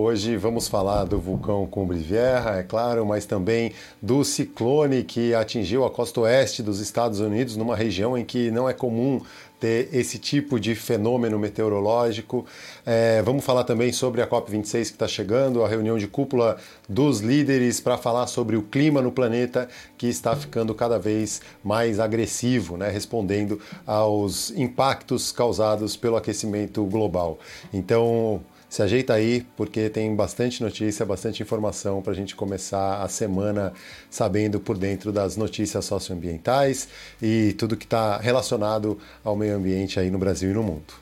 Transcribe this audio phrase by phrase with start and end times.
[0.00, 5.84] Hoje vamos falar do vulcão Cumbre Vieja, é claro, mas também do ciclone que atingiu
[5.84, 9.20] a costa oeste dos Estados Unidos, numa região em que não é comum
[9.58, 12.46] ter esse tipo de fenômeno meteorológico.
[12.86, 16.58] É, vamos falar também sobre a COP26 que está chegando, a reunião de cúpula
[16.88, 21.98] dos líderes para falar sobre o clima no planeta que está ficando cada vez mais
[21.98, 27.40] agressivo, né, respondendo aos impactos causados pelo aquecimento global.
[27.74, 33.08] Então, se ajeita aí, porque tem bastante notícia, bastante informação para a gente começar a
[33.08, 33.72] semana
[34.10, 36.88] sabendo por dentro das notícias socioambientais
[37.22, 40.92] e tudo que está relacionado ao meio ambiente aí no Brasil e no mundo.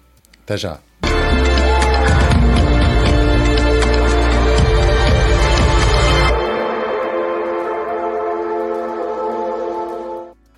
[0.44, 0.78] Até já!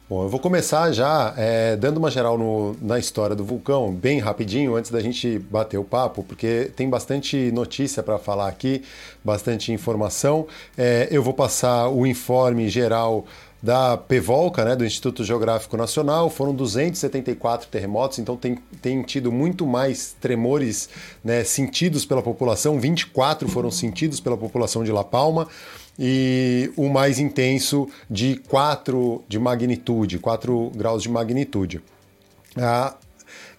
[0.09, 4.21] Bom, eu vou começar já é, dando uma geral no, na história do vulcão, bem
[4.21, 8.83] rapidinho, antes da gente bater o papo, porque tem bastante notícia para falar aqui,
[9.23, 10.47] bastante informação.
[10.79, 13.27] É, eu vou passar o informe geral
[13.63, 19.67] da PEVOLCA, né, do Instituto Geográfico Nacional, foram 274 terremotos, então tem, tem tido muito
[19.67, 20.89] mais tremores
[21.23, 25.49] né, sentidos pela população, 24 foram sentidos pela população de La Palma
[25.99, 31.83] e o mais intenso de 4 de magnitude, 4 graus de magnitude.
[32.57, 32.95] Ah,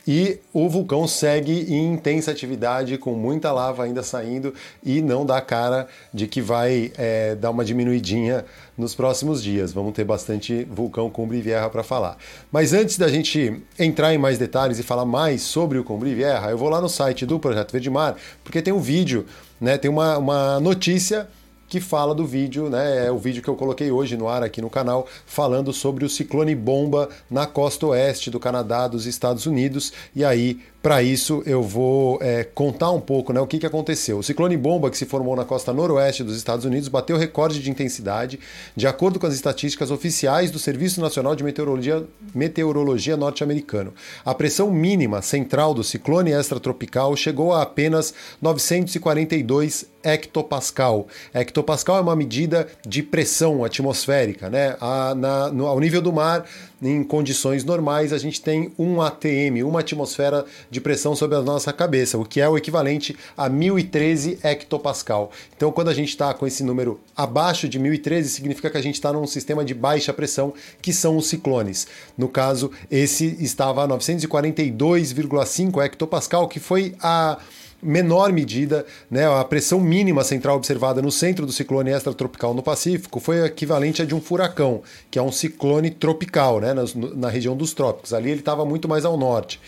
[0.08, 5.40] e o vulcão segue em intensa atividade, com muita lava ainda saindo e não dá
[5.40, 8.44] cara de que vai é, dar uma diminuidinha
[8.76, 9.72] nos próximos dias.
[9.72, 12.18] Vamos ter bastante vulcão Cumbre Vieja para falar.
[12.52, 16.50] Mas antes da gente entrar em mais detalhes e falar mais sobre o Cumbre Vieja,
[16.50, 19.28] eu vou lá no site do Projeto Verde Mar, porque tem um vídeo,
[19.62, 21.28] né, tem uma, uma notícia
[21.70, 23.06] que fala do vídeo, né?
[23.06, 26.10] É o vídeo que eu coloquei hoje no ar aqui no canal, falando sobre o
[26.10, 29.94] ciclone bomba na costa oeste do Canadá, dos Estados Unidos.
[30.16, 34.20] E aí para isso, eu vou é, contar um pouco né, o que, que aconteceu.
[34.20, 37.70] O ciclone bomba, que se formou na costa noroeste dos Estados Unidos, bateu recorde de
[37.70, 38.40] intensidade,
[38.76, 43.94] de acordo com as estatísticas oficiais do Serviço Nacional de Meteorologia, Meteorologia norte-americano.
[44.24, 51.08] A pressão mínima central do ciclone extratropical chegou a apenas 942 hectopascal.
[51.34, 54.78] Hectopascal é uma medida de pressão atmosférica, né?
[54.80, 56.46] A, na, no, ao nível do mar,
[56.82, 61.74] em condições normais, a gente tem um ATM, uma atmosfera de pressão sobre a nossa
[61.74, 65.32] cabeça, o que é o equivalente a 1013 hectopascal.
[65.56, 68.96] Então, quando a gente está com esse número abaixo de 1013, significa que a gente
[68.96, 71.88] está num sistema de baixa pressão, que são os ciclones.
[72.18, 77.38] No caso, esse estava a 942,5 hectopascal, que foi a
[77.82, 83.20] menor medida, né, a pressão mínima central observada no centro do ciclone extratropical no Pacífico
[83.20, 86.84] foi equivalente a de um furacão, que é um ciclone tropical, né, na,
[87.16, 88.14] na região dos trópicos.
[88.14, 89.60] Ali ele estava muito mais ao norte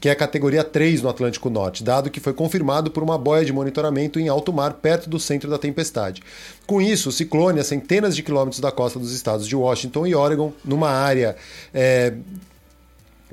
[0.00, 3.44] que é a categoria 3 no Atlântico Norte, dado que foi confirmado por uma boia
[3.44, 6.22] de monitoramento em alto mar perto do centro da tempestade.
[6.66, 10.14] Com isso, o ciclone, a centenas de quilômetros da costa dos estados de Washington e
[10.14, 11.36] Oregon, numa área
[11.72, 12.12] é,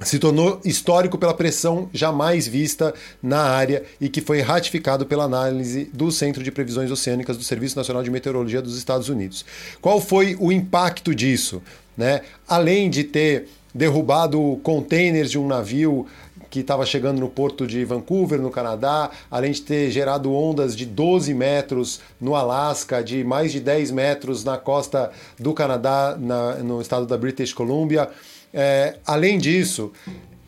[0.02, 5.86] se tornou histórico pela pressão jamais vista na área e que foi ratificado pela análise
[5.94, 9.46] do Centro de Previsões Oceânicas do Serviço Nacional de Meteorologia dos Estados Unidos.
[9.82, 11.62] Qual foi o impacto disso?
[11.96, 12.22] Né?
[12.48, 16.08] Além de ter derrubado containers de um navio
[16.50, 20.86] que estava chegando no porto de Vancouver, no Canadá, além de ter gerado ondas de
[20.86, 26.80] 12 metros no Alasca, de mais de 10 metros na costa do Canadá, na, no
[26.80, 28.08] estado da British Columbia.
[28.54, 29.92] É, além disso,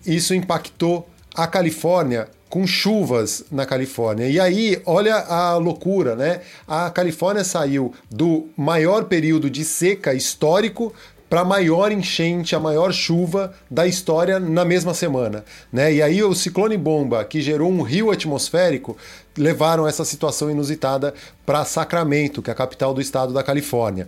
[0.05, 4.29] isso impactou a Califórnia com chuvas na Califórnia.
[4.29, 6.41] E aí, olha a loucura, né?
[6.67, 10.93] A Califórnia saiu do maior período de seca histórico
[11.29, 15.43] para a maior enchente, a maior chuva da história na mesma semana.
[15.73, 15.95] Né?
[15.95, 18.95] E aí o ciclone bomba, que gerou um rio atmosférico,
[19.37, 21.13] levaram essa situação inusitada
[21.45, 24.07] para Sacramento, que é a capital do estado da Califórnia.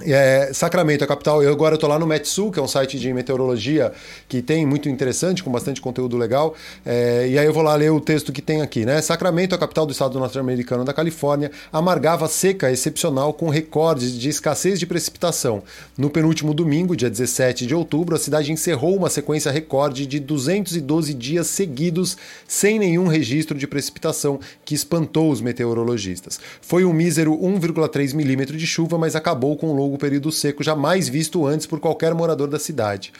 [0.00, 1.42] É, Sacramento, a capital.
[1.42, 3.92] Eu agora estou lá no Metsu, que é um site de meteorologia
[4.28, 6.54] que tem muito interessante, com bastante conteúdo legal.
[6.86, 9.02] É, e aí eu vou lá ler o texto que tem aqui, né?
[9.02, 14.78] Sacramento, a capital do estado norte-americano da Califórnia, amargava seca excepcional com recordes de escassez
[14.78, 15.62] de precipitação.
[15.96, 21.12] No penúltimo domingo, dia 17 de outubro, a cidade encerrou uma sequência recorde de 212
[21.12, 26.38] dias seguidos sem nenhum registro de precipitação que espantou os meteorologistas.
[26.60, 31.08] Foi um mísero 1,3 milímetro de chuva, mas acabou com um longo período seco jamais
[31.08, 33.12] visto antes por qualquer morador da cidade.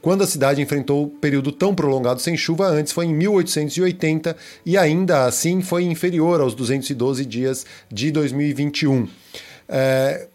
[0.00, 4.78] Quando a cidade enfrentou um período tão prolongado sem chuva antes foi em 1880 e
[4.78, 9.08] ainda assim foi inferior aos 212 dias de 2021.
[9.68, 10.28] É...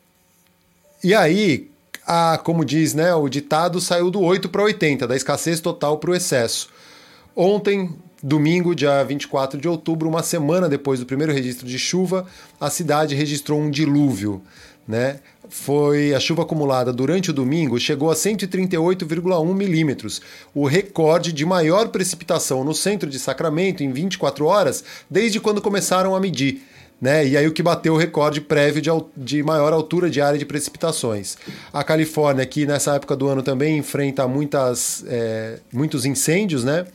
[1.01, 1.69] E aí,
[2.05, 6.11] a, como diz né, o ditado, saiu do 8 para 80, da escassez total para
[6.11, 6.69] o excesso.
[7.33, 12.25] Ontem domingo, dia 24 de outubro, uma semana depois do primeiro registro de chuva,
[12.59, 14.41] a cidade registrou um dilúvio.
[14.89, 15.19] Né?
[15.47, 20.19] Foi a chuva acumulada durante o domingo chegou a 138,1 milímetros,
[20.51, 26.15] o recorde de maior precipitação no centro de Sacramento em 24 horas desde quando começaram
[26.15, 26.63] a medir
[26.99, 27.25] né?
[27.25, 30.45] E aí o que bateu o recorde prévio de, de maior altura de área de
[30.45, 31.37] precipitações.
[31.71, 36.85] A Califórnia, que nessa época do ano também enfrenta muitas, é, muitos incêndios, né?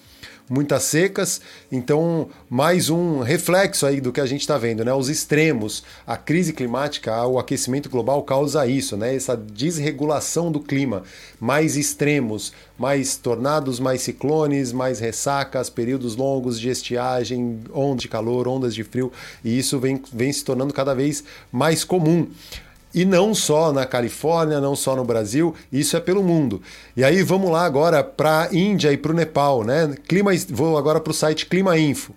[0.48, 1.40] Muitas secas.
[1.70, 4.92] Então, mais um reflexo aí do que a gente está vendo, né?
[4.92, 9.14] Os extremos, a crise climática, o aquecimento global causa isso, né?
[9.14, 11.02] Essa desregulação do clima,
[11.40, 18.46] mais extremos, mais tornados, mais ciclones, mais ressacas, períodos longos de estiagem, ondas de calor,
[18.48, 19.12] ondas de frio,
[19.44, 22.28] e isso vem, vem se tornando cada vez mais comum.
[22.94, 26.62] E não só na Califórnia, não só no Brasil, isso é pelo mundo.
[26.96, 29.94] E aí vamos lá agora para a Índia e para o Nepal, né?
[30.06, 32.12] Clima, vou agora para o site Clima Info.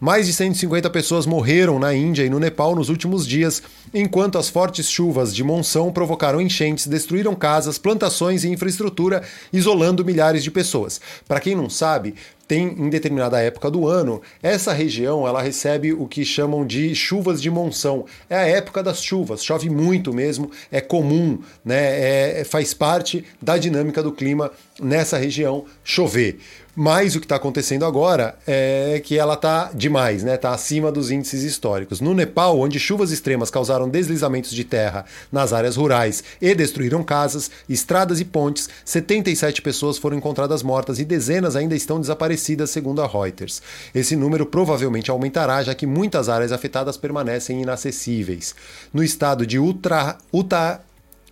[0.00, 3.62] Mais de 150 pessoas morreram na Índia e no Nepal nos últimos dias,
[3.92, 10.42] enquanto as fortes chuvas de monção provocaram enchentes, destruíram casas, plantações e infraestrutura, isolando milhares
[10.42, 11.02] de pessoas.
[11.28, 12.14] Para quem não sabe,
[12.50, 17.40] tem em determinada época do ano, essa região ela recebe o que chamam de chuvas
[17.40, 18.06] de monção.
[18.28, 22.40] É a época das chuvas, chove muito mesmo, é comum, né?
[22.40, 24.50] É, faz parte da dinâmica do clima
[24.80, 26.40] nessa região chover.
[26.74, 30.36] Mas o que está acontecendo agora é que ela está demais, né?
[30.36, 32.00] Está acima dos índices históricos.
[32.00, 37.50] No Nepal, onde chuvas extremas causaram deslizamentos de terra nas áreas rurais e destruíram casas,
[37.68, 43.06] estradas e pontes, 77 pessoas foram encontradas mortas e dezenas ainda estão desaparecidas, segundo a
[43.06, 43.60] Reuters.
[43.94, 48.54] Esse número provavelmente aumentará, já que muitas áreas afetadas permanecem inacessíveis.
[48.92, 50.84] No estado de Uttar, Uttar,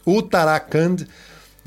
[0.06, 1.06] Uttarakhand,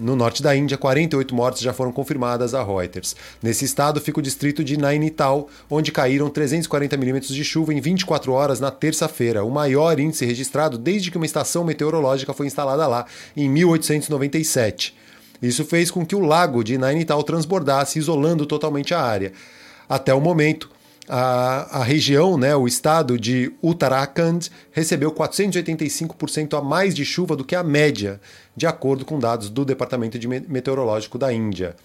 [0.02, 3.16] no norte da Índia, 48 mortes já foram confirmadas a Reuters.
[3.42, 8.32] Nesse estado fica o distrito de Nainital, onde caíram 340 milímetros de chuva em 24
[8.34, 13.06] horas na terça-feira, o maior índice registrado desde que uma estação meteorológica foi instalada lá
[13.38, 14.98] em 1897.
[15.40, 19.34] Isso fez com que o lago de Nainital transbordasse, isolando totalmente a área.
[19.88, 20.70] Até o momento,
[21.08, 27.44] a, a região, né, o estado de Uttarakhand, recebeu 485% a mais de chuva do
[27.44, 28.20] que a média,
[28.56, 31.76] de acordo com dados do Departamento de Meteorológico da Índia.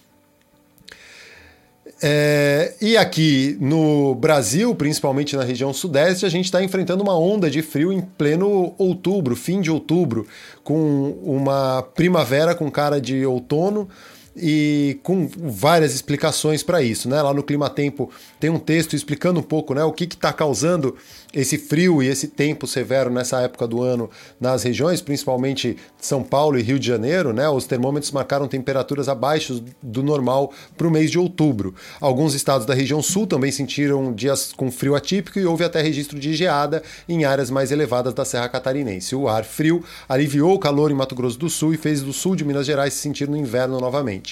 [2.01, 7.49] É, e aqui no Brasil, principalmente na região sudeste, a gente está enfrentando uma onda
[7.49, 10.27] de frio em pleno outubro, fim de outubro,
[10.63, 13.89] com uma primavera com cara de outono
[14.39, 17.09] e com várias explicações para isso.
[17.09, 17.21] Né?
[17.21, 20.95] Lá no Clima Tempo tem um texto explicando um pouco né, o que está causando
[21.33, 26.57] esse frio e esse tempo severo nessa época do ano nas regiões, principalmente São Paulo
[26.57, 27.47] e Rio de Janeiro, né?
[27.49, 31.75] Os termômetros marcaram temperaturas abaixo do normal para o mês de outubro.
[31.99, 36.17] Alguns estados da região sul também sentiram dias com frio atípico e houve até registro
[36.17, 39.15] de geada em áreas mais elevadas da Serra Catarinense.
[39.15, 42.35] O ar frio aliviou o calor em Mato Grosso do Sul e fez do sul
[42.35, 44.26] de Minas Gerais se sentir no inverno novamente.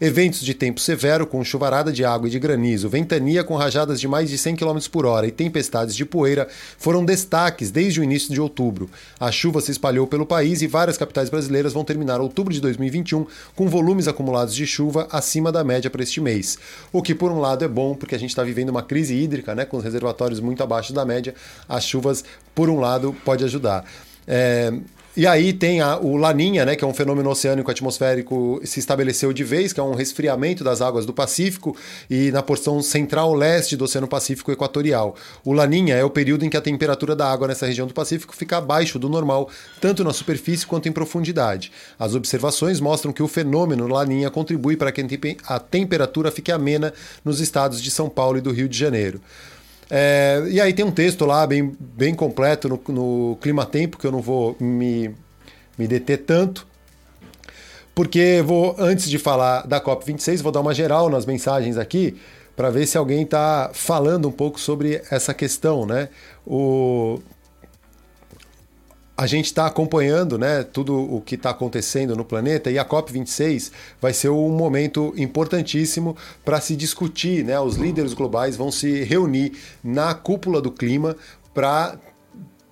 [0.00, 4.06] Eventos de tempo severo com chuvarada de água e de granizo, ventania com rajadas de
[4.06, 6.48] mais de 100 km por hora e tempestades de poeira
[6.78, 8.88] foram destaques desde o início de outubro.
[9.18, 13.26] A chuva se espalhou pelo país e várias capitais brasileiras vão terminar outubro de 2021
[13.54, 16.58] com volumes acumulados de chuva acima da média para este mês.
[16.92, 19.54] O que, por um lado, é bom, porque a gente está vivendo uma crise hídrica,
[19.54, 21.34] né, com os reservatórios muito abaixo da média.
[21.68, 22.24] As chuvas,
[22.54, 23.84] por um lado, pode ajudar.
[24.26, 24.72] É,
[25.16, 29.32] e aí tem a, o Laninha, né, que é um fenômeno oceânico atmosférico, se estabeleceu
[29.32, 31.76] de vez, que é um resfriamento das águas do Pacífico
[32.08, 35.16] e na porção central-leste do Oceano Pacífico Equatorial.
[35.44, 38.36] O Laninha é o período em que a temperatura da água nessa região do Pacífico
[38.36, 39.50] fica abaixo do normal,
[39.80, 41.72] tanto na superfície quanto em profundidade.
[41.98, 45.04] As observações mostram que o fenômeno Laninha contribui para que
[45.46, 46.92] a temperatura fique amena
[47.24, 49.20] nos estados de São Paulo e do Rio de Janeiro.
[49.90, 54.06] É, e aí tem um texto lá bem, bem completo no, no Clima Tempo, que
[54.06, 55.14] eu não vou me,
[55.78, 56.66] me deter tanto,
[57.94, 62.16] porque vou, antes de falar da COP26, vou dar uma geral nas mensagens aqui,
[62.54, 66.08] para ver se alguém está falando um pouco sobre essa questão, né?
[66.46, 67.20] O,
[69.18, 73.72] a gente está acompanhando né, tudo o que está acontecendo no planeta e a COP26
[74.00, 77.44] vai ser um momento importantíssimo para se discutir.
[77.44, 81.16] Né, os líderes globais vão se reunir na cúpula do clima
[81.52, 81.98] para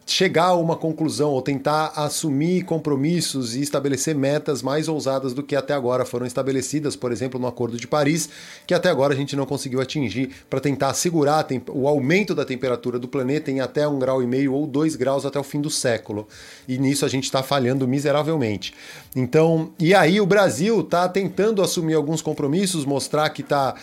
[0.09, 5.57] chegar a uma conclusão ou tentar assumir compromissos e estabelecer metas mais ousadas do que
[5.57, 8.29] até agora foram estabelecidas, por exemplo, no Acordo de Paris,
[8.65, 13.01] que até agora a gente não conseguiu atingir para tentar segurar o aumento da temperatura
[13.01, 15.71] do planeta em até um grau e meio ou dois graus até o fim do
[15.71, 16.29] século.
[16.69, 18.73] E nisso a gente está falhando miseravelmente.
[19.15, 23.75] Então, e aí o Brasil está tentando assumir alguns compromissos, mostrar que está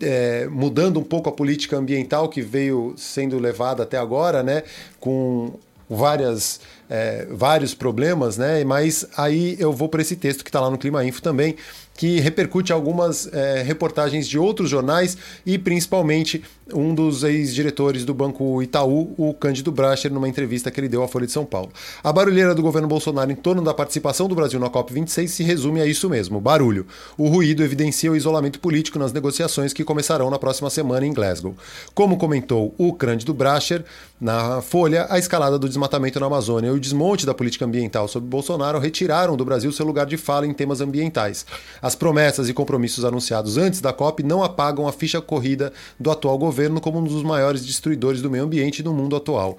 [0.00, 4.62] é, mudando um pouco a política ambiental que veio sendo levada até agora, né,
[4.98, 5.52] com
[5.88, 10.70] várias, é, vários problemas, né, mas aí eu vou para esse texto que está lá
[10.70, 11.56] no Clima Info também,
[11.98, 18.62] que repercute algumas é, reportagens de outros jornais e principalmente um dos ex-diretores do Banco
[18.62, 21.70] Itaú, o Cândido Bracher, numa entrevista que ele deu à Folha de São Paulo.
[22.04, 25.80] A barulheira do governo Bolsonaro em torno da participação do Brasil na COP26 se resume
[25.80, 26.86] a isso mesmo, barulho.
[27.16, 31.56] O ruído evidencia o isolamento político nas negociações que começarão na próxima semana em Glasgow.
[31.94, 33.84] Como comentou o Cândido Bracher
[34.20, 38.26] na Folha, a escalada do desmatamento na Amazônia e o desmonte da política ambiental sob
[38.26, 41.46] Bolsonaro retiraram do Brasil seu lugar de fala em temas ambientais.
[41.80, 46.36] As promessas e compromissos anunciados antes da COP não apagam a ficha corrida do atual
[46.36, 49.56] governo como um dos maiores destruidores do meio ambiente no mundo atual.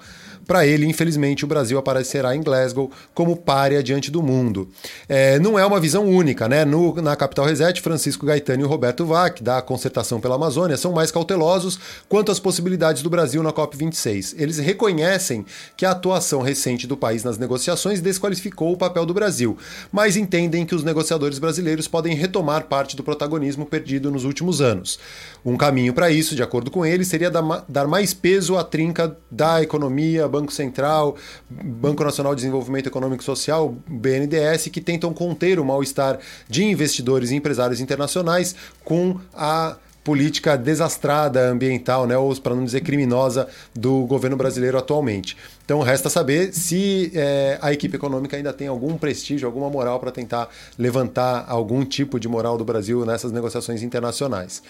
[0.50, 4.68] Para ele, infelizmente, o Brasil aparecerá em Glasgow como párea diante do mundo.
[5.08, 6.64] É, não é uma visão única, né?
[6.64, 11.12] No, na Capital Reset, Francisco Gaetano e Roberto Vac, da Concertação pela Amazônia, são mais
[11.12, 14.34] cautelosos quanto às possibilidades do Brasil na COP26.
[14.36, 15.44] Eles reconhecem
[15.76, 19.56] que a atuação recente do país nas negociações desqualificou o papel do Brasil,
[19.92, 24.98] mas entendem que os negociadores brasileiros podem retomar parte do protagonismo perdido nos últimos anos.
[25.44, 29.62] Um caminho para isso, de acordo com eles, seria dar mais peso à trinca da
[29.62, 31.16] economia, Banco Central,
[31.48, 37.30] Banco Nacional de Desenvolvimento Econômico e Social, BNDES, que tentam conter o mal-estar de investidores
[37.30, 38.54] e empresários internacionais
[38.84, 45.36] com a política desastrada ambiental, né, ou para não dizer criminosa, do governo brasileiro atualmente.
[45.64, 50.10] Então resta saber se é, a equipe econômica ainda tem algum prestígio, alguma moral para
[50.10, 54.62] tentar levantar algum tipo de moral do Brasil nessas negociações internacionais.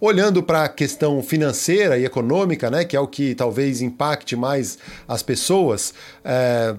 [0.00, 4.78] Olhando para a questão financeira e econômica, né, que é o que talvez impacte mais
[5.06, 6.74] as pessoas, é,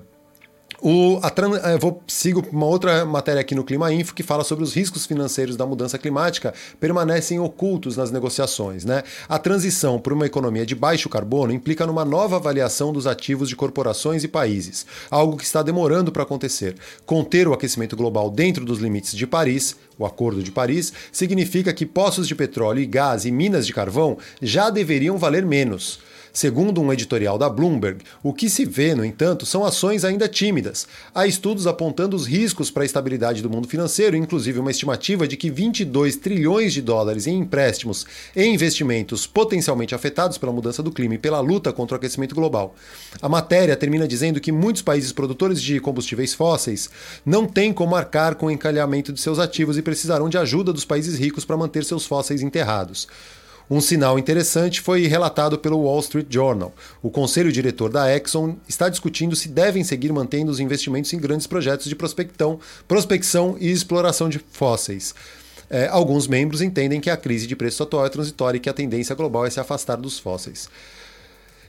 [0.88, 4.64] o, a, eu vou sigo uma outra matéria aqui no Clima Info que fala sobre
[4.64, 8.86] os riscos financeiros da mudança climática permanecem ocultos nas negociações.
[8.86, 9.02] Né?
[9.28, 13.56] A transição para uma economia de baixo carbono implica numa nova avaliação dos ativos de
[13.56, 16.76] corporações e países, algo que está demorando para acontecer.
[17.04, 21.88] Conter o aquecimento global dentro dos limites de Paris, o Acordo de Paris, significa que
[21.88, 26.00] poços de petróleo e gás e minas de carvão já deveriam valer menos.
[26.36, 30.86] Segundo um editorial da Bloomberg, o que se vê, no entanto, são ações ainda tímidas.
[31.14, 35.38] Há estudos apontando os riscos para a estabilidade do mundo financeiro, inclusive uma estimativa de
[35.38, 41.16] que 22 trilhões de dólares em empréstimos e investimentos potencialmente afetados pela mudança do clima
[41.16, 42.76] e pela luta contra o aquecimento global.
[43.22, 46.90] A matéria termina dizendo que muitos países produtores de combustíveis fósseis
[47.26, 50.84] não têm como arcar com o encalhamento de seus ativos e precisarão de ajuda dos
[50.84, 53.08] países ricos para manter seus fósseis enterrados.
[53.70, 56.74] Um sinal interessante foi relatado pelo Wall Street Journal.
[57.02, 61.48] O conselho diretor da Exxon está discutindo se devem seguir mantendo os investimentos em grandes
[61.48, 65.16] projetos de prospecção, prospecção e exploração de fósseis.
[65.68, 68.74] É, alguns membros entendem que a crise de preço atual é transitória e que a
[68.74, 70.70] tendência global é se afastar dos fósseis.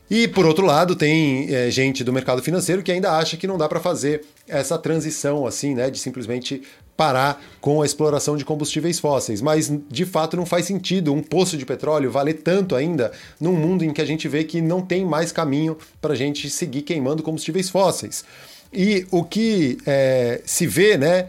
[0.08, 3.58] E, por outro lado, tem é, gente do mercado financeiro que ainda acha que não
[3.58, 6.62] dá para fazer essa transição assim, né, de simplesmente
[6.96, 9.42] parar com a exploração de combustíveis fósseis.
[9.42, 13.84] Mas, de fato, não faz sentido um poço de petróleo valer tanto ainda num mundo
[13.84, 17.22] em que a gente vê que não tem mais caminho para a gente seguir queimando
[17.22, 18.24] combustíveis fósseis.
[18.72, 21.28] E o que é, se vê, né?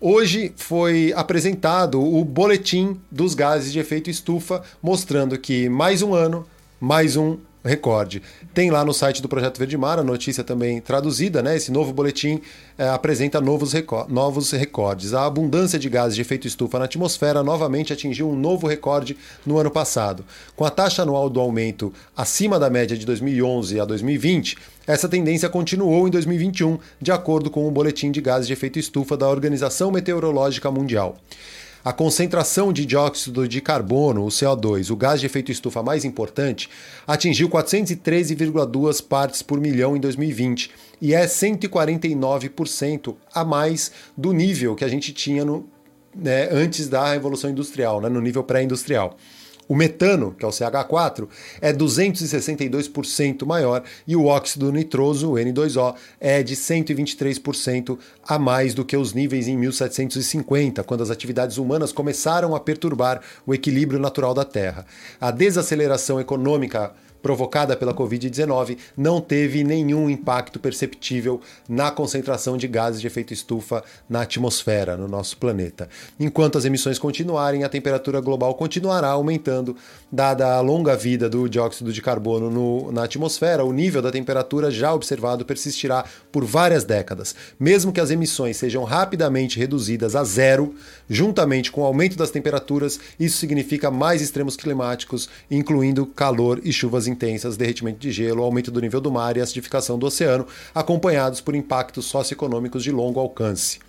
[0.00, 6.46] Hoje foi apresentado o boletim dos gases de efeito estufa, mostrando que mais um ano,
[6.80, 8.22] mais um recorde.
[8.54, 11.56] Tem lá no site do Projeto Verde Mar a notícia também traduzida, né?
[11.56, 12.40] Esse novo boletim
[12.76, 13.72] é, apresenta novos,
[14.08, 15.14] novos recordes.
[15.14, 19.58] A abundância de gases de efeito estufa na atmosfera novamente atingiu um novo recorde no
[19.58, 20.24] ano passado.
[20.56, 25.48] Com a taxa anual do aumento acima da média de 2011 a 2020, essa tendência
[25.48, 29.90] continuou em 2021, de acordo com o boletim de gases de efeito estufa da Organização
[29.90, 31.18] Meteorológica Mundial.
[31.88, 36.68] A concentração de dióxido de carbono, o CO2, o gás de efeito estufa mais importante,
[37.06, 44.84] atingiu 413,2 partes por milhão em 2020 e é 149% a mais do nível que
[44.84, 45.66] a gente tinha no,
[46.14, 49.16] né, antes da Revolução Industrial, né, no nível pré-industrial.
[49.68, 51.28] O metano, que é o CH4,
[51.60, 58.82] é 262% maior e o óxido nitroso, o N2O, é de 123% a mais do
[58.82, 64.32] que os níveis em 1750, quando as atividades humanas começaram a perturbar o equilíbrio natural
[64.32, 64.86] da Terra.
[65.20, 73.00] A desaceleração econômica provocada pela Covid-19 não teve nenhum impacto perceptível na concentração de gases
[73.00, 75.88] de efeito estufa na atmosfera, no nosso planeta.
[76.18, 79.76] Enquanto as emissões continuarem, a temperatura global continuará aumentando,
[80.10, 84.70] dada a longa vida do dióxido de carbono no, na atmosfera, o nível da temperatura
[84.70, 87.34] já observado persistirá por várias décadas.
[87.58, 90.74] Mesmo que as emissões sejam rapidamente reduzidas a zero,
[91.08, 97.07] juntamente com o aumento das temperaturas, isso significa mais extremos climáticos, incluindo calor e chuvas
[97.08, 101.54] intensas, derretimento de gelo, aumento do nível do mar e acidificação do oceano, acompanhados por
[101.54, 103.80] impactos socioeconômicos de longo alcance.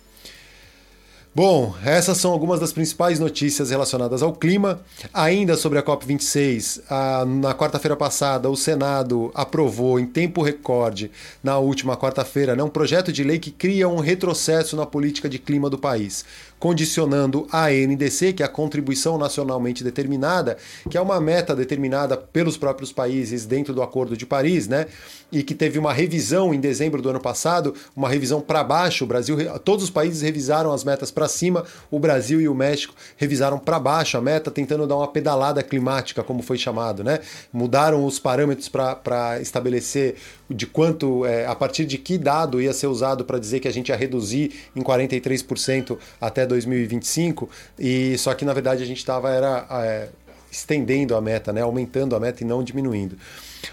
[1.32, 4.80] Bom, essas são algumas das principais notícias relacionadas ao clima.
[5.14, 6.82] Ainda sobre a COP26,
[7.24, 11.08] na quarta-feira passada, o Senado aprovou em tempo recorde,
[11.40, 15.38] na última quarta-feira, né, um projeto de lei que cria um retrocesso na política de
[15.38, 16.24] clima do país
[16.60, 20.58] condicionando a NDC, que é a contribuição nacionalmente determinada,
[20.90, 24.86] que é uma meta determinada pelos próprios países dentro do Acordo de Paris, né?
[25.32, 29.04] E que teve uma revisão em dezembro do ano passado, uma revisão para baixo.
[29.04, 32.94] O Brasil, todos os países revisaram as metas para cima, o Brasil e o México
[33.16, 37.20] revisaram para baixo a meta, tentando dar uma pedalada climática, como foi chamado, né?
[37.50, 40.16] Mudaram os parâmetros para estabelecer
[40.50, 43.72] de quanto, é, a partir de que dado ia ser usado para dizer que a
[43.72, 49.30] gente ia reduzir em 43% até 2025, e só que na verdade a gente estava
[49.30, 50.08] era é,
[50.50, 53.16] estendendo a meta, né, aumentando a meta e não diminuindo.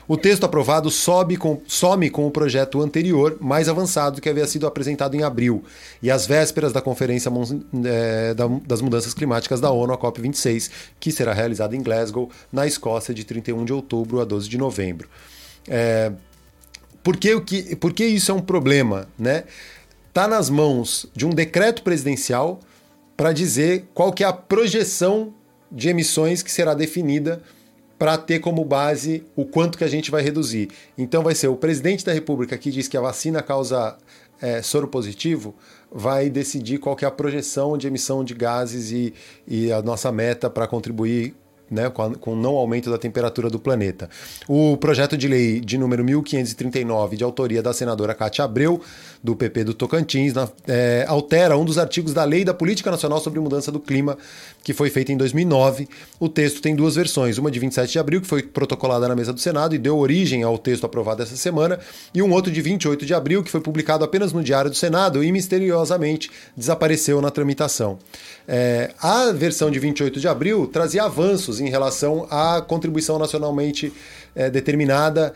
[0.07, 4.67] O texto aprovado sobe com, some com o projeto anterior, mais avançado, que havia sido
[4.67, 5.63] apresentado em abril,
[6.01, 7.31] e às vésperas da Conferência
[7.86, 8.34] é,
[8.65, 10.69] das Mudanças Climáticas da ONU, a COP26,
[11.00, 15.10] que será realizada em Glasgow, na Escócia, de 31 de outubro a 12 de novembro.
[15.67, 16.12] É,
[17.03, 19.07] por, que, o que, por que isso é um problema?
[19.17, 19.46] Né?
[20.10, 22.60] Está nas mãos de um decreto presidencial
[23.17, 25.33] para dizer qual que é a projeção
[25.71, 27.41] de emissões que será definida
[27.97, 30.69] para ter como base o quanto que a gente vai reduzir.
[30.95, 33.97] Então vai ser o presidente da República que diz que a vacina causa
[34.39, 35.55] é, soro positivo,
[35.91, 39.13] vai decidir qual que é a projeção de emissão de gases e,
[39.47, 41.36] e a nossa meta para contribuir
[41.69, 44.09] né, com, a, com o não aumento da temperatura do planeta.
[44.47, 48.81] O projeto de lei de número 1539, de autoria da senadora Cátia Abreu,
[49.24, 53.19] do PP do Tocantins, na, é, altera um dos artigos da Lei da Política Nacional
[53.19, 54.17] sobre Mudança do Clima,
[54.63, 55.88] que foi feita em 2009.
[56.19, 59.33] O texto tem duas versões, uma de 27 de abril, que foi protocolada na mesa
[59.33, 61.79] do Senado e deu origem ao texto aprovado essa semana,
[62.13, 65.24] e um outro de 28 de abril, que foi publicado apenas no Diário do Senado
[65.24, 67.97] e misteriosamente desapareceu na tramitação.
[68.47, 73.93] É, a versão de 28 de abril trazia avanços em relação à contribuição nacionalmente
[74.36, 75.34] é, determinada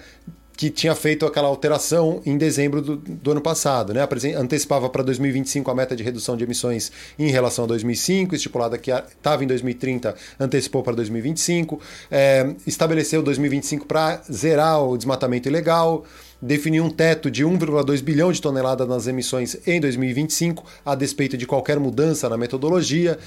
[0.61, 4.07] que tinha feito aquela alteração em dezembro do, do ano passado, né?
[4.37, 8.91] Antecipava para 2025 a meta de redução de emissões em relação a 2005, estipulada que
[8.91, 11.81] estava em 2030, antecipou para 2025,
[12.11, 16.05] é, estabeleceu 2025 para zerar o desmatamento ilegal,
[16.39, 21.47] definiu um teto de 1,2 bilhão de toneladas nas emissões em 2025, a despeito de
[21.47, 23.17] qualquer mudança na metodologia.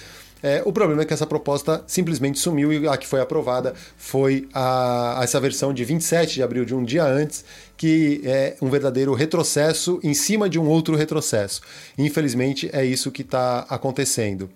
[0.46, 4.46] É, o problema é que essa proposta simplesmente sumiu e a que foi aprovada foi
[4.52, 7.42] a, essa versão de 27 de abril, de um dia antes,
[7.78, 11.62] que é um verdadeiro retrocesso em cima de um outro retrocesso.
[11.96, 14.50] Infelizmente, é isso que está acontecendo.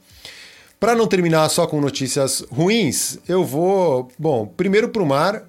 [0.79, 5.48] Para não terminar só com notícias ruins, eu vou, bom, primeiro para o mar,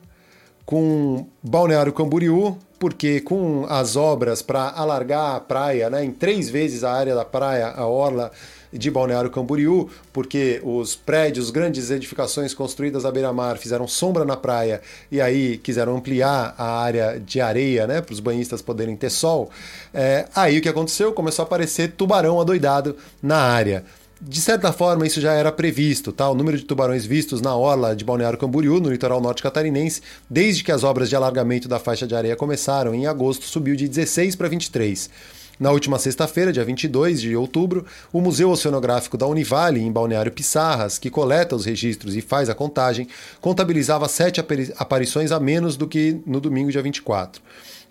[0.65, 6.83] com Balneário Camboriú, porque com as obras para alargar a praia, né, em três vezes
[6.83, 8.31] a área da praia, a orla
[8.71, 14.81] de Balneário Camboriú, porque os prédios, grandes edificações construídas à beira-mar fizeram sombra na praia
[15.11, 19.49] e aí quiseram ampliar a área de areia, né, para os banhistas poderem ter sol.
[19.93, 21.11] É, aí o que aconteceu?
[21.11, 23.83] Começou a aparecer tubarão adoidado na área.
[24.21, 26.29] De certa forma, isso já era previsto, tá?
[26.29, 30.62] O número de tubarões vistos na orla de Balneário Camboriú, no litoral norte catarinense, desde
[30.62, 34.36] que as obras de alargamento da faixa de areia começaram em agosto, subiu de 16
[34.36, 35.10] para 23.
[35.58, 40.97] Na última sexta-feira, dia 22 de outubro, o Museu Oceanográfico da Univale, em Balneário Pissarras,
[40.97, 43.08] que coleta os registros e faz a contagem,
[43.39, 44.41] contabilizava sete
[44.77, 47.41] aparições a menos do que no domingo, dia 24.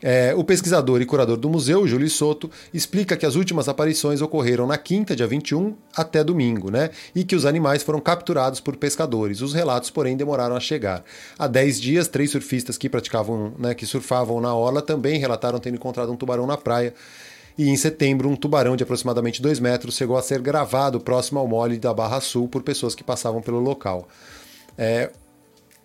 [0.01, 4.67] É, o pesquisador e curador do museu, Júlio Soto, explica que as últimas aparições ocorreram
[4.67, 6.91] na quinta, dia 21, até domingo, né?
[7.15, 9.41] E que os animais foram capturados por pescadores.
[9.41, 11.03] Os relatos, porém, demoraram a chegar.
[11.37, 15.75] Há 10 dias, três surfistas que praticavam, né, que surfavam na orla também relataram ter
[15.75, 16.95] encontrado um tubarão na praia
[17.59, 21.49] e em setembro um tubarão de aproximadamente 2 metros chegou a ser gravado próximo ao
[21.49, 24.09] mole da Barra Sul por pessoas que passavam pelo local.
[24.77, 25.11] É,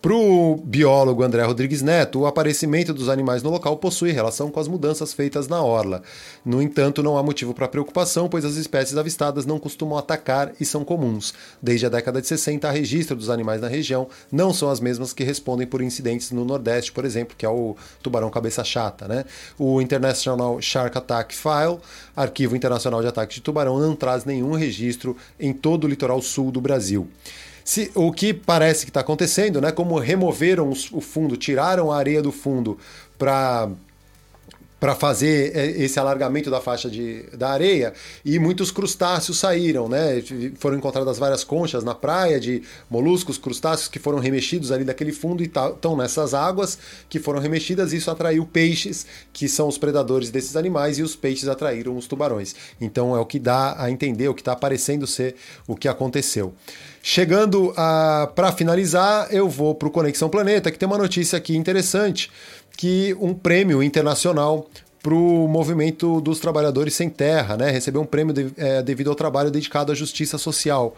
[0.03, 4.59] Para o biólogo André Rodrigues Neto, o aparecimento dos animais no local possui relação com
[4.59, 6.03] as mudanças feitas na orla.
[6.43, 10.65] No entanto, não há motivo para preocupação, pois as espécies avistadas não costumam atacar e
[10.65, 11.33] são comuns.
[11.61, 15.13] Desde a década de 60, a registro dos animais na região não são as mesmas
[15.13, 19.07] que respondem por incidentes no Nordeste, por exemplo, que é o tubarão cabeça chata.
[19.07, 19.23] Né?
[19.57, 21.79] O International Shark Attack File,
[22.13, 26.51] Arquivo Internacional de Ataque de Tubarão, não traz nenhum registro em todo o litoral sul
[26.51, 27.07] do Brasil.
[27.63, 29.71] Se, o que parece que está acontecendo, né?
[29.71, 32.77] Como removeram o fundo, tiraram a areia do fundo
[33.17, 33.69] para
[34.83, 37.93] para fazer é, esse alargamento da faixa de, da areia
[38.25, 40.21] e muitos crustáceos saíram, né?
[40.57, 45.41] Foram encontradas várias conchas na praia de moluscos, crustáceos que foram remexidos ali daquele fundo
[45.41, 47.93] e estão nessas águas que foram remexidas.
[47.93, 52.53] Isso atraiu peixes, que são os predadores desses animais, e os peixes atraíram os tubarões.
[52.81, 56.53] Então é o que dá a entender, o que está aparecendo ser o que aconteceu.
[57.01, 57.73] Chegando
[58.35, 62.29] para finalizar, eu vou para o Conexão Planeta, que tem uma notícia aqui interessante
[62.77, 64.67] que um prêmio internacional
[65.01, 67.69] para o movimento dos trabalhadores sem terra, né?
[67.69, 70.95] Recebeu um prêmio de, é, devido ao trabalho dedicado à justiça social.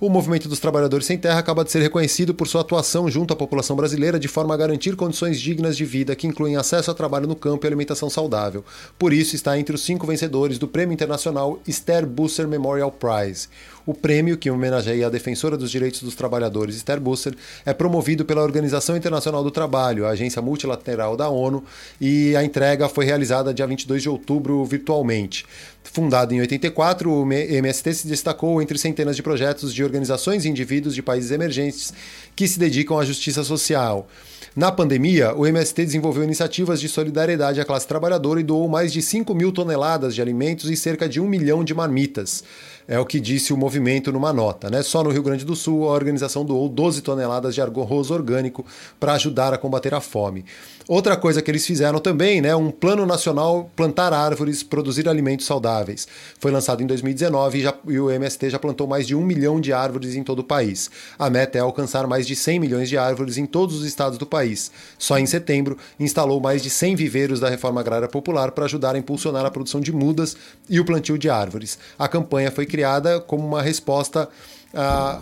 [0.00, 3.36] O movimento dos trabalhadores sem terra acaba de ser reconhecido por sua atuação junto à
[3.36, 7.26] população brasileira de forma a garantir condições dignas de vida que incluem acesso a trabalho
[7.26, 8.64] no campo e alimentação saudável.
[8.98, 13.48] Por isso está entre os cinco vencedores do Prêmio Internacional Esther Busser Memorial Prize.
[13.86, 18.42] O prêmio, que homenageia a defensora dos direitos dos trabalhadores Esther Busser, é promovido pela
[18.42, 21.64] Organização Internacional do Trabalho, a agência multilateral da ONU,
[22.00, 25.46] e a entrega foi realizada dia 22 de outubro virtualmente.
[25.82, 30.94] Fundado em 84, o MST se destacou entre centenas de projetos de organizações e indivíduos
[30.94, 31.92] de países emergentes
[32.36, 34.06] que se dedicam à justiça social.
[34.54, 39.00] Na pandemia, o MST desenvolveu iniciativas de solidariedade à classe trabalhadora e doou mais de
[39.00, 42.42] 5 mil toneladas de alimentos e cerca de um milhão de marmitas.
[42.90, 44.68] É o que disse o movimento numa nota.
[44.68, 44.82] Né?
[44.82, 48.66] Só no Rio Grande do Sul, a organização doou 12 toneladas de arroz orgânico
[48.98, 50.44] para ajudar a combater a fome.
[50.90, 56.08] Outra coisa que eles fizeram também, né, um plano nacional plantar árvores, produzir alimentos saudáveis.
[56.40, 59.60] Foi lançado em 2019 e, já, e, o MST já plantou mais de um milhão
[59.60, 60.90] de árvores em todo o país.
[61.16, 64.26] A meta é alcançar mais de 100 milhões de árvores em todos os estados do
[64.26, 64.72] país.
[64.98, 68.98] Só em setembro, instalou mais de 100 viveiros da Reforma Agrária Popular para ajudar a
[68.98, 70.36] impulsionar a produção de mudas
[70.68, 71.78] e o plantio de árvores.
[71.96, 74.28] A campanha foi criada como uma resposta
[74.74, 75.20] a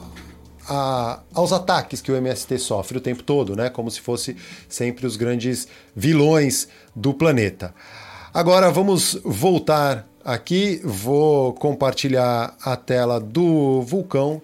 [0.68, 3.70] a, aos ataques que o MST sofre o tempo todo, né?
[3.70, 4.37] Como se fosse
[4.68, 7.74] sempre os grandes vilões do planeta.
[8.33, 14.42] Agora vamos voltar aqui, vou compartilhar a tela do vulcão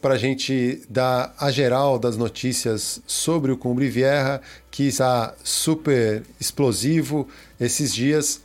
[0.00, 6.22] para a gente dar a geral das notícias sobre o Cumbre Vieja, que está super
[6.40, 7.28] explosivo
[7.60, 8.40] esses dias.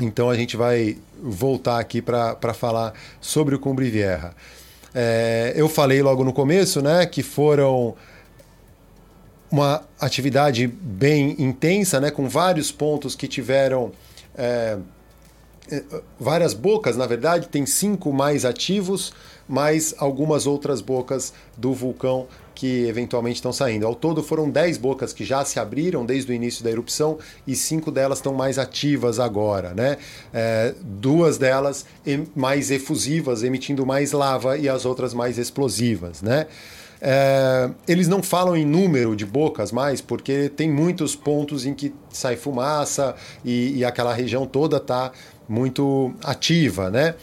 [0.00, 4.34] Então a gente vai voltar aqui para falar sobre o Cumbre Vieja.
[4.94, 7.94] É, eu falei logo no começo, né, que foram
[9.50, 13.92] uma atividade bem intensa, né, com vários pontos que tiveram
[14.36, 14.78] é,
[16.18, 19.12] várias bocas, na verdade, tem cinco mais ativos,
[19.48, 22.26] mais algumas outras bocas do vulcão
[22.58, 23.86] que eventualmente estão saindo.
[23.86, 27.54] Ao todo foram 10 bocas que já se abriram desde o início da erupção e
[27.54, 29.96] cinco delas estão mais ativas agora, né?
[30.34, 31.86] É, duas delas
[32.34, 36.46] mais efusivas, emitindo mais lava, e as outras mais explosivas, né?
[37.00, 41.94] É, eles não falam em número de bocas mais, porque tem muitos pontos em que
[42.10, 45.12] sai fumaça e, e aquela região toda está
[45.48, 47.14] muito ativa, né?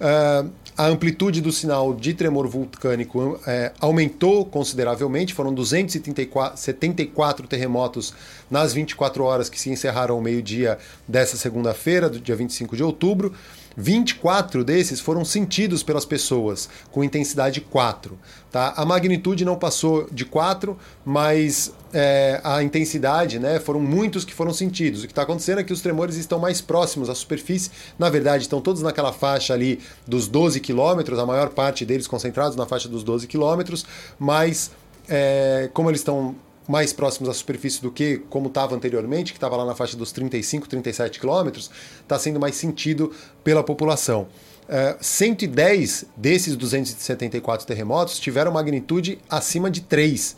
[0.00, 0.44] É,
[0.76, 8.12] a amplitude do sinal de tremor vulcânico é, aumentou consideravelmente, foram 274 terremotos
[8.50, 13.32] nas 24 horas que se encerraram ao meio-dia dessa segunda-feira, do dia 25 de outubro.
[13.76, 18.18] 24 desses foram sentidos pelas pessoas, com intensidade 4.
[18.50, 18.72] Tá?
[18.76, 24.52] A magnitude não passou de 4, mas é, a intensidade, né, foram muitos que foram
[24.52, 25.02] sentidos.
[25.02, 28.44] O que está acontecendo é que os tremores estão mais próximos à superfície, na verdade,
[28.44, 32.88] estão todos naquela faixa ali dos 12 quilômetros, a maior parte deles concentrados na faixa
[32.88, 33.84] dos 12 quilômetros,
[34.18, 34.70] mas
[35.08, 36.34] é, como eles estão
[36.66, 40.12] mais próximos à superfície do que como estava anteriormente, que estava lá na faixa dos
[40.12, 44.28] 35, 37 quilômetros, está sendo mais sentido pela população.
[44.64, 50.36] Uh, 110 desses 274 terremotos tiveram magnitude acima de 3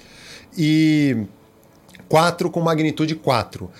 [0.59, 1.17] e
[2.09, 3.71] 4 com magnitude 4.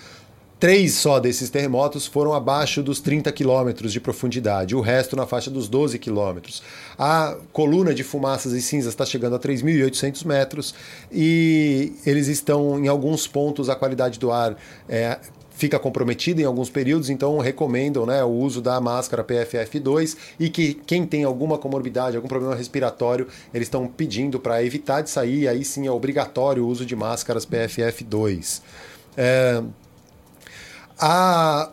[0.59, 5.51] Três só desses terremotos foram abaixo dos 30 quilômetros de profundidade, o resto na faixa
[5.51, 6.63] dos 12 quilômetros.
[6.97, 10.73] A coluna de fumaças e cinzas está chegando a 3.800 metros
[11.11, 14.57] e eles estão, em alguns pontos, a qualidade do ar
[14.89, 15.19] é,
[15.51, 20.73] fica comprometido em alguns períodos, então recomendam né, o uso da máscara PFF2 e que
[20.73, 25.63] quem tem alguma comorbidade, algum problema respiratório, eles estão pedindo para evitar de sair, aí
[25.63, 28.61] sim é obrigatório o uso de máscaras PFF2.
[29.15, 29.63] É,
[30.99, 31.71] a,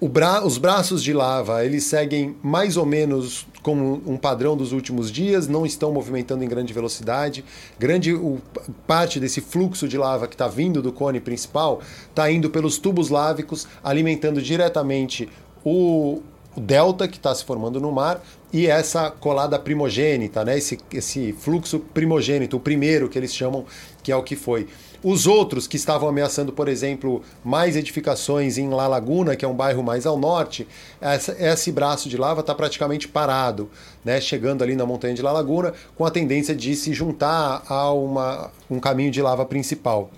[0.00, 5.10] Bra os braços de lava eles seguem mais ou menos como um padrão dos últimos
[5.10, 7.44] dias, não estão movimentando em grande velocidade.
[7.78, 8.38] Grande o,
[8.86, 13.08] parte desse fluxo de lava que está vindo do cone principal está indo pelos tubos
[13.08, 15.28] lávicos, alimentando diretamente
[15.64, 16.22] o,
[16.56, 18.20] o delta que está se formando no mar
[18.52, 20.56] e essa colada primogênita, né?
[20.56, 23.66] esse, esse fluxo primogênito, o primeiro que eles chamam,
[24.02, 24.66] que é o que foi.
[25.04, 29.54] Os outros que estavam ameaçando, por exemplo, mais edificações em La Laguna, que é um
[29.54, 30.66] bairro mais ao norte,
[31.00, 33.70] essa, esse braço de lava está praticamente parado,
[34.04, 34.20] né?
[34.20, 38.50] chegando ali na montanha de La Laguna, com a tendência de se juntar a uma,
[38.70, 40.10] um caminho de lava principal.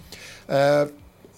[0.48, 0.88] É,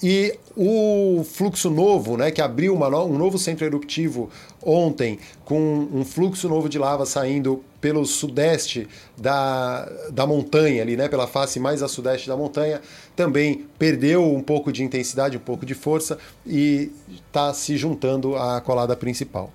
[0.03, 4.31] e o fluxo novo, né, que abriu uma, um novo centro eruptivo
[4.65, 11.09] ontem, com um fluxo novo de lava saindo pelo sudeste da, da montanha, ali, né,
[11.09, 12.81] pela face mais a sudeste da montanha,
[13.17, 16.93] também perdeu um pouco de intensidade, um pouco de força e
[17.27, 19.51] está se juntando à colada principal.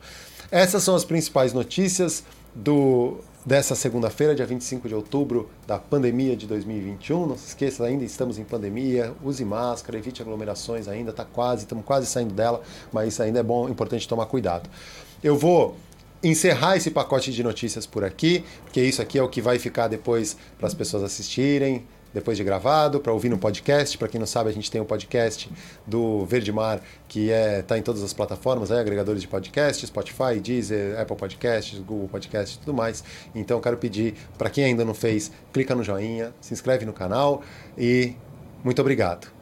[0.49, 6.47] Essas são as principais notícias do dessa segunda-feira, dia 25 de outubro da pandemia de
[6.47, 7.27] 2021.
[7.27, 11.85] Não se esqueça, ainda estamos em pandemia, use máscara, evite aglomerações ainda, tá quase, estamos
[11.85, 14.67] quase saindo dela, mas ainda é bom, importante tomar cuidado.
[15.23, 15.77] Eu vou
[16.23, 19.87] encerrar esse pacote de notícias por aqui, porque isso aqui é o que vai ficar
[19.87, 23.97] depois para as pessoas assistirem, depois de gravado, para ouvir no podcast.
[23.97, 25.51] Para quem não sabe, a gente tem um podcast
[25.85, 29.85] do Verde Mar que está é, tá em todas as plataformas, é, agregadores de podcast,
[29.85, 33.03] Spotify, Deezer, Apple Podcasts, Google Podcasts e tudo mais.
[33.35, 37.43] Então, quero pedir para quem ainda não fez, clica no joinha, se inscreve no canal
[37.77, 38.15] e
[38.63, 39.34] muito obrigado.